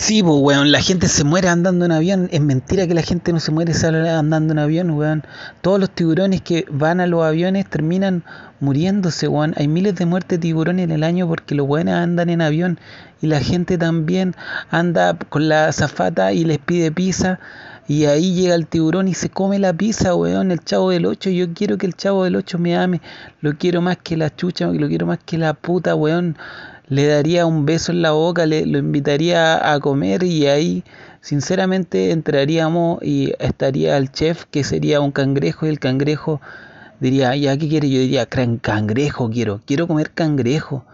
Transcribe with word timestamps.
Sí, 0.00 0.22
pues, 0.22 0.36
weón, 0.40 0.70
la 0.70 0.80
gente 0.80 1.08
se 1.08 1.24
muere 1.24 1.48
andando 1.48 1.84
en 1.84 1.90
avión. 1.90 2.28
Es 2.30 2.40
mentira 2.40 2.86
que 2.86 2.94
la 2.94 3.02
gente 3.02 3.32
no 3.32 3.40
se 3.40 3.50
muere 3.50 3.72
andando 4.08 4.52
en 4.52 4.60
avión, 4.60 4.90
weón. 4.92 5.24
Todos 5.60 5.80
los 5.80 5.90
tiburones 5.90 6.40
que 6.40 6.66
van 6.70 7.00
a 7.00 7.08
los 7.08 7.24
aviones 7.24 7.68
terminan 7.68 8.22
muriéndose, 8.60 9.26
weón. 9.26 9.54
Hay 9.56 9.66
miles 9.66 9.96
de 9.96 10.06
muertes 10.06 10.38
de 10.38 10.42
tiburones 10.42 10.84
en 10.84 10.92
el 10.92 11.02
año 11.02 11.26
porque 11.26 11.56
los 11.56 11.66
weones 11.66 11.94
andan 11.94 12.30
en 12.30 12.42
avión. 12.42 12.78
Y 13.20 13.26
la 13.26 13.40
gente 13.40 13.76
también 13.76 14.36
anda 14.70 15.18
con 15.28 15.48
la 15.48 15.72
zafata 15.72 16.32
y 16.32 16.44
les 16.44 16.58
pide 16.58 16.92
pizza. 16.92 17.40
Y 17.88 18.04
ahí 18.04 18.34
llega 18.34 18.54
el 18.54 18.66
tiburón 18.66 19.08
y 19.08 19.14
se 19.14 19.30
come 19.30 19.58
la 19.58 19.72
pizza, 19.72 20.14
weón, 20.14 20.50
el 20.50 20.60
chavo 20.60 20.90
del 20.90 21.06
8. 21.06 21.30
Yo 21.30 21.54
quiero 21.54 21.78
que 21.78 21.86
el 21.86 21.94
chavo 21.94 22.24
del 22.24 22.36
8 22.36 22.58
me 22.58 22.76
ame. 22.76 23.00
Lo 23.40 23.56
quiero 23.56 23.80
más 23.80 23.96
que 23.96 24.16
la 24.16 24.34
chucha, 24.34 24.66
lo 24.66 24.88
quiero 24.88 25.06
más 25.06 25.18
que 25.24 25.38
la 25.38 25.54
puta, 25.54 25.94
weón 25.94 26.36
le 26.88 27.06
daría 27.06 27.46
un 27.46 27.66
beso 27.66 27.92
en 27.92 28.02
la 28.02 28.12
boca, 28.12 28.46
le, 28.46 28.66
lo 28.66 28.78
invitaría 28.78 29.72
a 29.72 29.78
comer 29.80 30.22
y 30.22 30.46
ahí 30.46 30.84
sinceramente 31.20 32.12
entraríamos 32.12 33.02
y 33.02 33.34
estaría 33.38 33.96
el 33.96 34.10
chef 34.10 34.44
que 34.50 34.64
sería 34.64 35.00
un 35.00 35.12
cangrejo 35.12 35.66
y 35.66 35.68
el 35.68 35.78
cangrejo 35.78 36.40
diría, 37.00 37.36
ya, 37.36 37.56
¿qué 37.56 37.68
quiere? 37.68 37.90
Yo 37.90 38.00
diría, 38.00 38.26
cangrejo 38.26 39.30
quiero, 39.30 39.60
quiero 39.64 39.86
comer 39.86 40.12
cangrejo. 40.12 40.84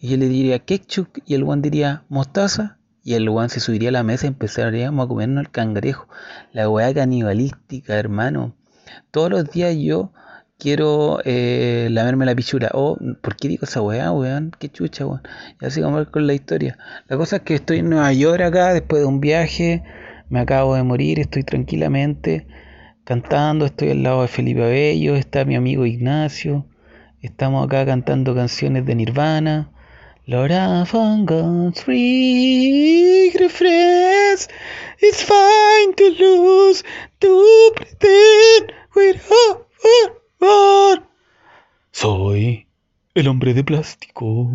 Y 0.00 0.08
yo 0.08 0.16
le 0.16 0.28
diría 0.28 0.58
ketchup 0.58 1.08
y 1.24 1.34
el 1.34 1.44
guan 1.44 1.62
diría 1.62 2.02
mostaza 2.08 2.76
y 3.04 3.14
el 3.14 3.28
guan 3.28 3.50
se 3.50 3.60
subiría 3.60 3.88
a 3.88 3.92
la 3.92 4.02
mesa 4.02 4.26
y 4.26 4.28
empezaríamos 4.28 5.04
a 5.04 5.08
comernos 5.08 5.44
el 5.44 5.50
cangrejo. 5.50 6.08
La 6.52 6.68
weá 6.68 6.94
canibalística, 6.94 7.96
hermano. 7.96 8.54
Todos 9.10 9.30
los 9.30 9.50
días 9.50 9.76
yo 9.76 10.12
quiero 10.58 11.18
eh, 11.24 11.88
la 11.90 12.34
pichura. 12.36 12.70
Oh, 12.72 12.96
¿por 13.20 13.34
qué 13.34 13.48
digo 13.48 13.64
esa 13.64 13.82
weá, 13.82 14.12
weón? 14.12 14.52
Qué 14.58 14.68
chucha, 14.68 15.04
weón. 15.04 15.22
Y 15.60 15.66
así 15.66 15.82
con 15.82 16.26
la 16.26 16.34
historia. 16.34 16.78
La 17.08 17.16
cosa 17.16 17.36
es 17.36 17.42
que 17.42 17.54
estoy 17.54 17.78
en 17.78 17.90
Nueva 17.90 18.12
York 18.12 18.42
acá 18.42 18.72
después 18.72 19.02
de 19.02 19.06
un 19.06 19.20
viaje. 19.20 19.82
Me 20.28 20.38
acabo 20.40 20.76
de 20.76 20.84
morir, 20.84 21.18
estoy 21.18 21.42
tranquilamente 21.42 22.46
cantando. 23.02 23.66
Estoy 23.66 23.90
al 23.90 24.04
lado 24.04 24.22
de 24.22 24.28
Felipe 24.28 24.62
Abello, 24.62 25.16
está 25.16 25.44
mi 25.44 25.56
amigo 25.56 25.84
Ignacio. 25.84 26.66
Estamos 27.20 27.66
acá 27.66 27.84
cantando 27.84 28.34
canciones 28.34 28.86
de 28.86 28.94
Nirvana. 28.94 29.71
Lord 30.28 30.52
of 30.52 30.92
God's 31.26 31.82
free 31.82 33.32
refresh. 33.40 34.46
It's 35.00 35.22
fine 35.22 35.94
to 35.94 36.10
lose, 36.18 36.84
to 37.20 37.72
pretend 37.74 38.72
we're 38.94 39.18
soy 41.90 42.66
el 43.14 43.28
hombre 43.28 43.54
de 43.54 43.64
plástico. 43.64 44.50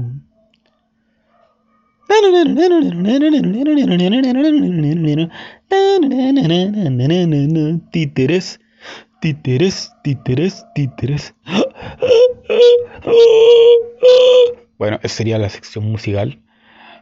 Títeres, 7.91 8.59
títeres, 9.21 9.91
títeres, 10.03 10.65
títeres. 10.75 11.33
Bueno, 14.78 15.00
esa 15.03 15.16
sería 15.16 15.39
la 15.39 15.50
sección 15.50 15.86
musical. 15.86 16.39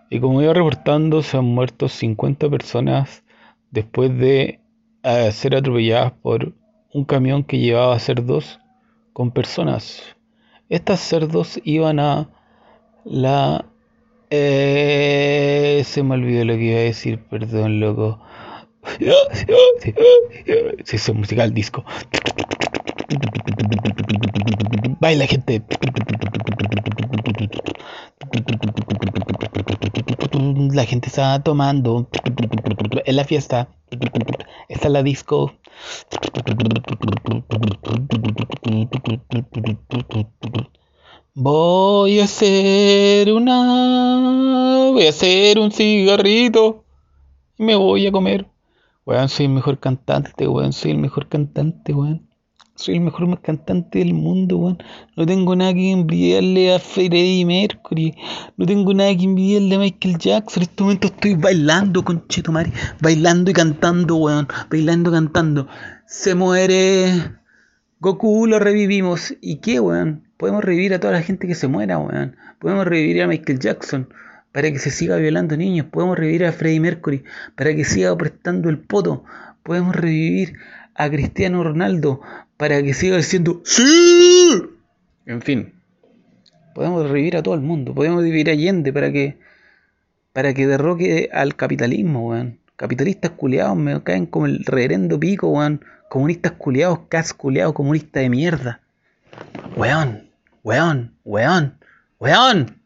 Y 0.09 0.19
como 0.19 0.41
iba 0.41 0.53
reportando, 0.53 1.23
se 1.23 1.37
han 1.37 1.45
muerto 1.45 1.89
50 1.89 2.49
personas 2.49 3.23
después 3.71 4.17
de 4.17 4.59
ser 5.31 5.55
atropelladas 5.55 6.13
por 6.13 6.53
un 6.93 7.05
camión 7.05 7.43
que 7.43 7.59
llevaba 7.59 7.99
cerdos 7.99 8.59
con 9.13 9.31
personas. 9.31 10.01
Estas 10.69 10.99
cerdos 10.99 11.59
iban 11.63 11.99
a 11.99 12.29
la... 13.03 13.65
Eh, 14.31 15.83
se 15.85 16.03
me 16.03 16.15
olvidó 16.15 16.45
lo 16.45 16.53
que 16.55 16.63
iba 16.63 16.79
a 16.79 16.83
decir, 16.83 17.19
perdón, 17.19 17.79
loco. 17.79 18.19
Sí, 20.83 20.95
es 20.95 21.13
musical 21.13 21.53
disco. 21.53 21.83
Baila 24.99 25.27
gente. 25.27 25.61
La 30.75 30.85
gente 30.85 31.07
está 31.07 31.41
tomando 31.41 32.09
en 33.05 33.15
la 33.15 33.23
fiesta. 33.23 33.69
Está 34.67 34.89
la 34.89 35.03
disco. 35.03 35.53
Voy 41.33 42.19
a 42.19 42.25
hacer 42.25 43.31
una. 43.31 44.91
Voy 44.91 45.05
a 45.05 45.09
hacer 45.11 45.59
un 45.59 45.71
cigarrito. 45.71 46.83
Y 47.57 47.63
me 47.63 47.75
voy 47.75 48.07
a 48.07 48.11
comer. 48.11 48.45
Weón, 49.05 49.29
soy 49.29 49.45
el 49.45 49.53
mejor 49.53 49.79
cantante, 49.79 50.45
weón. 50.45 50.73
Soy 50.73 50.91
el 50.91 50.97
mejor 50.97 51.29
cantante, 51.29 51.93
weón. 51.93 52.27
Soy 52.77 52.95
el 52.95 53.01
mejor 53.01 53.41
cantante 53.41 53.99
del 53.99 54.13
mundo, 54.13 54.57
weón. 54.57 54.83
No 55.15 55.25
tengo 55.25 55.55
nada 55.55 55.73
que 55.73 55.91
envidiarle 55.91 56.75
a 56.75 56.79
Freddie 56.79 57.45
Mercury. 57.45 58.13
No 58.57 58.65
tengo 58.65 58.93
nada 58.93 59.15
que 59.15 59.23
envidiarle 59.23 59.75
a 59.75 59.79
Michael 59.79 60.17
Jackson. 60.17 60.61
En 60.61 60.69
este 60.69 60.83
momento 60.83 61.07
estoy 61.07 61.35
bailando 61.35 62.03
con 62.03 62.27
Chetumare. 62.27 62.73
Bailando 62.99 63.49
y 63.49 63.53
cantando, 63.53 64.17
weón. 64.17 64.49
Bailando 64.69 65.09
y 65.09 65.13
cantando. 65.13 65.67
Se 66.05 66.35
muere. 66.35 67.13
Goku 68.01 68.45
lo 68.45 68.59
revivimos. 68.59 69.33
¿Y 69.39 69.57
qué, 69.61 69.79
weón? 69.79 70.27
Podemos 70.35 70.61
revivir 70.61 70.93
a 70.93 70.99
toda 70.99 71.13
la 71.13 71.21
gente 71.21 71.47
que 71.47 71.55
se 71.55 71.69
muera, 71.69 71.97
weón. 71.97 72.35
Podemos 72.59 72.85
revivir 72.85 73.23
a 73.23 73.27
Michael 73.27 73.59
Jackson 73.59 74.09
para 74.51 74.69
que 74.69 74.79
se 74.79 74.91
siga 74.91 75.15
violando 75.15 75.55
niños. 75.55 75.87
Podemos 75.89 76.17
revivir 76.17 76.43
a 76.43 76.51
Freddie 76.51 76.81
Mercury 76.81 77.23
para 77.55 77.73
que 77.73 77.85
siga 77.85 78.17
prestando 78.17 78.69
el 78.69 78.79
poto. 78.79 79.23
Podemos 79.63 79.95
revivir 79.95 80.57
a 80.93 81.09
Cristiano 81.09 81.63
Ronaldo 81.63 82.21
para 82.57 82.81
que 82.81 82.93
siga 82.93 83.17
diciendo 83.17 83.61
¡Sí! 83.65 84.63
En 85.25 85.41
fin, 85.41 85.73
podemos 86.73 87.09
revivir 87.09 87.37
a 87.37 87.43
todo 87.43 87.55
el 87.55 87.61
mundo, 87.61 87.93
podemos 87.93 88.23
vivir 88.23 88.49
a 88.49 88.53
Allende 88.53 88.93
para 88.93 89.11
que 89.11 89.37
para 90.33 90.53
que 90.53 90.67
derroque 90.67 91.29
al 91.31 91.55
capitalismo, 91.55 92.27
weón. 92.27 92.59
Capitalistas 92.75 93.31
culiados 93.31 93.77
me 93.77 94.03
caen 94.03 94.25
como 94.25 94.47
el 94.47 94.65
reverendo 94.65 95.17
pico, 95.17 95.47
weón. 95.47 95.85
Comunistas 96.09 96.51
culiados, 96.51 96.99
cas 97.07 97.33
culiados, 97.33 97.73
comunistas 97.73 98.21
de 98.21 98.29
mierda. 98.29 98.81
Weón, 99.77 100.29
weón, 100.61 101.15
weón, 101.23 101.77
weón. 102.19 102.81